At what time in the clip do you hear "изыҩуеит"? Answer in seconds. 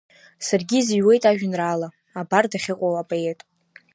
0.79-1.23